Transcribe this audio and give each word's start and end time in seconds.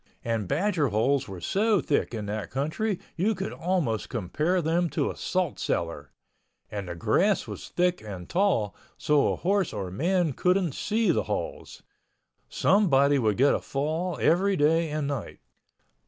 And 0.25 0.47
badger 0.47 0.87
holes 0.87 1.27
were 1.27 1.39
so 1.39 1.79
thick 1.79 2.11
in 2.11 2.25
that 2.25 2.49
country 2.49 2.99
you 3.15 3.35
could 3.35 3.53
almost 3.53 4.09
compare 4.09 4.59
them 4.59 4.89
to 4.89 5.11
a 5.11 5.15
saltcellar—and 5.15 6.87
the 6.89 6.95
grass 6.95 7.45
was 7.45 7.69
thick 7.69 8.01
and 8.01 8.27
tall 8.27 8.75
so 8.97 9.27
a 9.31 9.35
horse 9.35 9.71
or 9.71 9.91
man 9.91 10.33
couldn't 10.33 10.71
see 10.73 11.11
the 11.11 11.25
holes. 11.29 11.83
Somebody 12.49 13.19
would 13.19 13.37
get 13.37 13.53
a 13.53 13.61
fall 13.61 14.17
every 14.19 14.55
day 14.57 14.89
and 14.89 15.05
night. 15.07 15.37